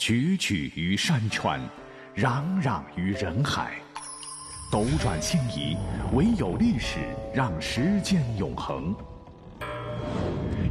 [0.00, 1.60] 踽踽于山川，
[2.16, 3.74] 攘攘于人海，
[4.72, 5.76] 斗转星移，
[6.14, 7.00] 唯有历史
[7.34, 8.96] 让时间永恒。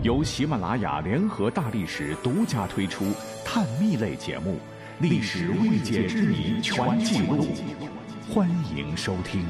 [0.02, 3.05] 由喜马拉雅联合大历史独家推出
[3.45, 4.54] 探秘类节目
[5.00, 7.46] 《历史未解之谜全记录》，
[8.34, 9.46] 欢迎收听。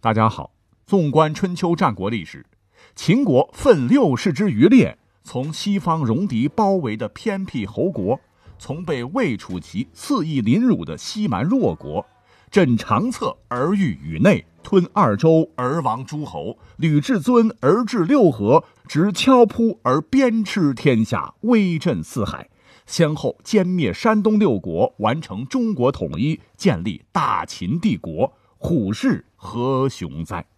[0.00, 0.54] 大家好，
[0.86, 2.46] 纵观春秋战国历史，
[2.94, 4.96] 秦国奋六世之余烈。
[5.24, 8.20] 从西方戎狄包围的偏僻侯国，
[8.58, 12.04] 从被魏、楚、齐肆意凌辱的西蛮弱国，
[12.50, 22.50] 镇长策而欲宇内，吞二周而亡诸侯，吕至尊而治六合，执敲扑而鞭笞天下，威震四海，
[22.86, 30.51] 先后歼灭山东六国，完成中国统一，建立大秦帝国，虎视何雄哉！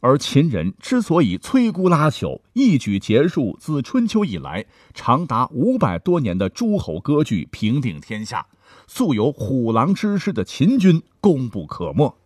[0.00, 4.64] 而秦人之所以摧枯拉朽，一举结束自春秋以来
[4.94, 8.46] 长达五百多年的诸侯割据，平定天下，
[8.86, 12.16] 素有虎狼之师的秦军功不可没。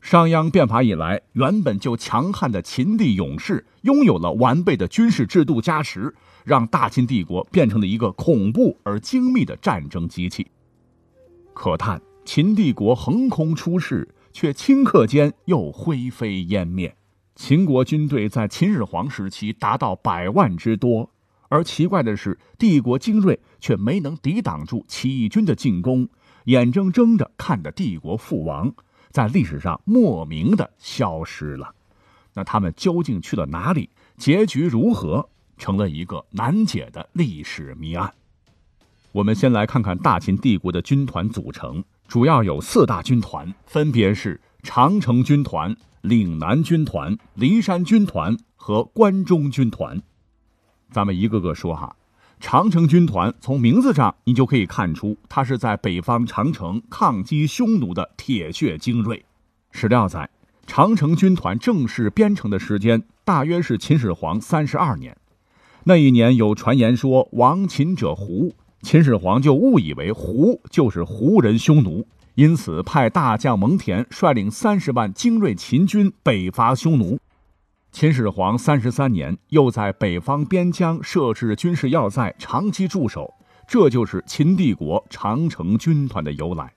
[0.00, 10.46] 商鞅变法以来，原本就强悍的秦地勇士拥有了完备的军事制度加持，让大秦帝国变成了一个恐怖而精密的战争机器。
[11.52, 16.94] 可叹秦帝国横空出世，却顷刻间又灰飞烟灭。
[17.38, 21.08] 秦国军队在秦始皇时期达到百万之多，
[21.48, 26.08] 而奇怪的是，帝国精锐却没能抵挡住起义军的进攻，
[26.46, 28.74] 眼睁睁地看着帝国覆亡，
[29.12, 31.72] 在历史上莫名的消失了。
[32.34, 33.88] 那他们究竟去了哪里？
[34.16, 35.30] 结局如何？
[35.56, 38.12] 成了一个难解的历史谜案。
[39.12, 45.74] 我们先来看看大秦帝国的军团组成，主要有四大军团，分别是长城军团。
[46.02, 50.00] 岭南军团、骊山军团和关中军团，
[50.90, 51.96] 咱们一个个说哈。
[52.40, 59.24] 长城军团从名字上你就可以看出，它是在北方长城抗击匈奴的铁血精锐。
[59.72, 60.30] 史料载，
[60.64, 65.16] 长城军团正式编成的时间大约是秦始皇三十二年。
[65.82, 72.06] 那一年有传言说亡秦者胡，秦始皇就误以为胡就是胡人匈奴。
[72.38, 77.18] 因此，派大将蒙恬率领三十万精锐秦军北伐匈奴。
[77.90, 83.28] 秦始皇三十三年，又在北方边疆设置军事要塞，长期驻守。
[83.66, 86.72] 这就是秦帝国长城军团的由来。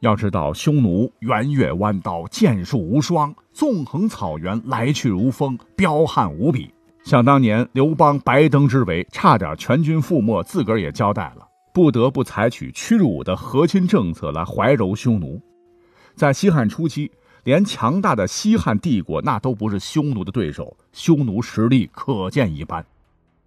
[0.00, 6.72] 要知道，匈奴圆月弯刀，剑术无双；纵横草原，来去如风，彪悍无比。
[7.04, 11.46] 想当年，刘邦白登之围，差点全军覆没，自个儿也交代了。
[11.78, 15.40] 不得不采取屈辱的和亲政策来怀柔匈奴。
[16.16, 17.12] 在西汉初期，
[17.44, 22.84] 连强大的西汉帝国那都不是匈奴的对手，匈奴实力可见一斑。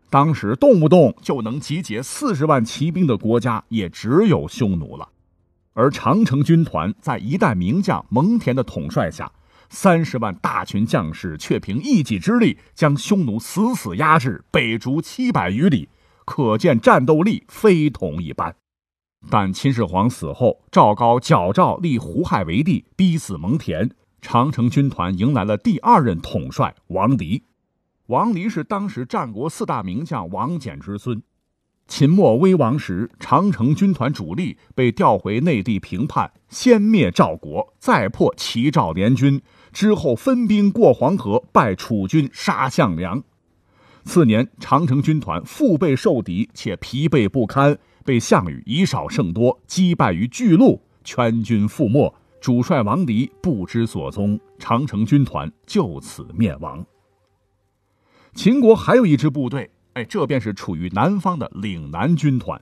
[0.10, 5.10] 当时动不动就能集结四十万骑兵的国家，也只有匈奴了。
[5.74, 9.30] 而长城军团在一代名将蒙恬的统帅下，
[9.70, 15.90] 三十万大群将士却凭一己之力将匈奴死死压制，北逐七百余里。
[16.32, 18.56] 可见战斗力非同一般，
[19.30, 23.92] 但秦始皇死后，赵高矫诏立胡亥为帝，逼死蒙恬。
[24.22, 27.44] 长城军团迎来了第二任统帅王离。
[28.06, 31.22] 王离是当时战国四大名将王翦之孙。
[31.86, 39.42] 秦末危亡时，长城军团主力被调回内地平叛，先灭赵国，再破齐赵联军，
[39.74, 43.22] 之后分兵过黄河，败楚军，杀项梁。
[44.04, 52.14] 次年，长城军团腹背受敌，且疲惫不堪，被项羽以少胜多击败于巨鹿，全军覆没。
[52.42, 56.84] 主帅王离不知所踪，长城军团就此灭亡。
[58.34, 62.60] 秦国还有一支部队，哎，这便是处于南方的岭南军团。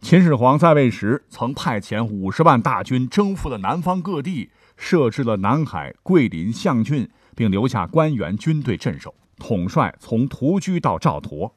[0.00, 9.14] 秦始皇在位时，曾派遣五十万大军征服了南方各地，设置了南海、桂林、象郡，并留下官员军队镇守。
[9.40, 11.50] 统帅从屠居到赵佗。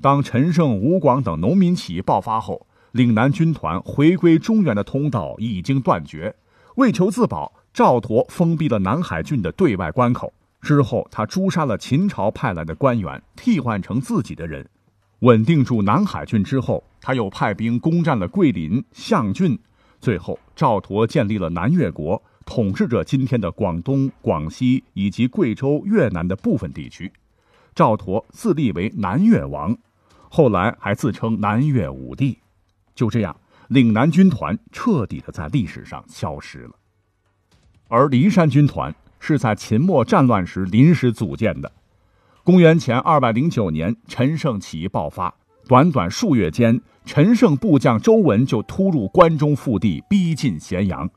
[0.00, 6.34] 当陈胜、吴广等农民起义爆发后，岭南军团回归中原的通道已经断绝。
[6.76, 10.32] 为求自保，赵佗封闭了南海郡的对外关口。
[10.62, 14.66] 之后，他诛杀了秦朝派来的官员，替换成自己的人，
[15.18, 19.58] 稳定住南海郡之后，他又派兵攻占了桂林、象郡。
[20.00, 22.22] 最后，赵佗建立了南越国。
[22.44, 27.12] 统治着今天的广东、广西以及贵州、越南的部分地区，
[27.74, 29.76] 赵佗自立为南越王，
[30.28, 32.38] 后来还自称南越武帝。
[32.94, 33.36] 就这样，
[33.68, 36.72] 岭南军团彻底的在历史上消失了。
[37.88, 41.70] 而骊山军团是在秦末战乱时临时组建的。
[42.42, 45.34] 公元前二百零九年，陈胜起义爆发，
[45.68, 51.08] 短短数月间，陈胜部将周文就突入关中腹地，逼近咸阳。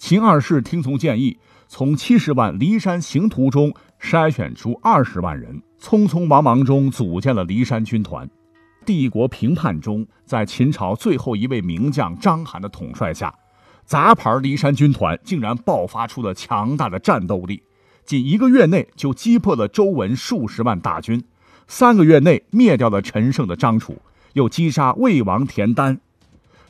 [0.00, 1.36] 秦二世听从建议，
[1.68, 3.70] 从七十万骊山行徒中
[4.00, 8.28] 筛选出二十万人，匆匆忙忙中组建了骊山军团。
[8.86, 13.32] 帝国平叛中，在秦朝最后一位名将章邯的统帅下，
[13.84, 17.62] 杂牌骊山军团竟然爆发出了强大的战斗力，
[18.06, 21.22] 仅一个月内就击破了周文数十万大军。
[21.68, 23.98] 三个月内灭掉了陈胜的张楚，
[24.32, 26.00] 又击杀魏王田丹。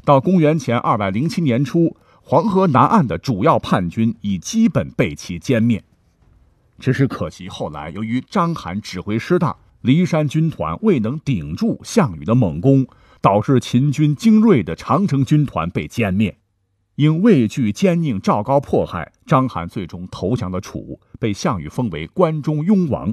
[0.05, 1.97] 到公元前二百零七年初，
[2.31, 5.83] 黄河南岸的主要叛军已基本被其歼灭。
[6.79, 12.87] 只是可惜，后来由于章邯指挥失当，骊山军团未能顶住项羽的猛攻，
[13.21, 16.39] 导致秦军精锐的长城军团被歼灭。
[16.95, 23.13] 因畏惧奸佞赵高迫害，章邯最终投降了楚，被项羽封为关中雍王。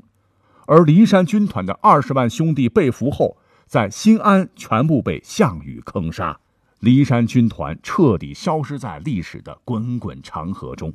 [0.67, 6.39] 而骊山军团的二十万兄弟被俘后，在新安全部被项羽坑杀，
[6.81, 10.93] 骊山军团彻底消失在历史的滚滚长河中。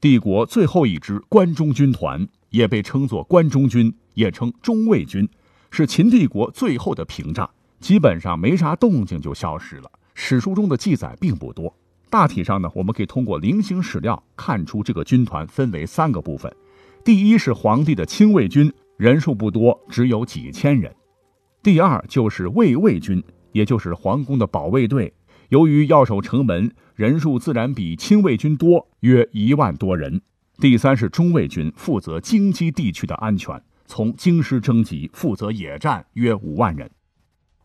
[0.00, 5.28] 帝国最后一支关中军团，也被称作关中军，也称中卫军，
[5.70, 7.48] 是秦帝国最后的屏障，
[7.80, 9.90] 基本上没啥动静就消失了。
[10.14, 11.74] 史书中的记载并不多，
[12.10, 16.54] 大体上呢，我们可以通过零星史料看出，这个军团分为三个部分。
[17.02, 20.92] 第一是皇帝的亲卫军，人数不多，只有几千人；
[21.62, 25.12] 第二就是卫卫军，也就是皇宫的保卫队，
[25.48, 30.20] 由于要守城门，人数自然比亲卫军多，约一万多人；
[30.58, 36.90] 第三是中卫军，负责京畿地区的安全，从京师征集，负责野战，约五万人。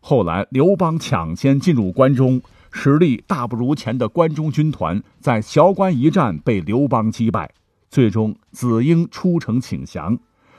[0.00, 2.40] 后来刘邦抢先进入关中，
[2.70, 7.52] 实力大不如前的关中军团，在崤关一战被刘邦击败。
[7.88, 10.18] 最终，子婴出城请降，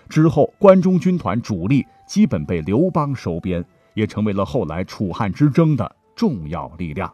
[0.09, 3.63] 之后关中军团主力基本被刘邦收编，
[3.97, 7.11] 也成为了后来楚汉之争的重要力量。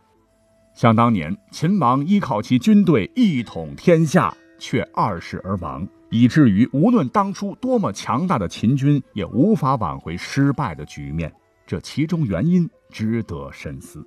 [0.75, 11.31] 想当年，秦王依靠其军队一统天下，却二世而亡，以至于无论当初多么强大的秦军，也无法挽回失败的局面。
[11.65, 14.05] 这其中原因值得深思。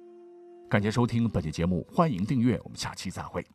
[0.68, 3.46] 感谢收听本期节目，欢迎订阅，我们下期再会。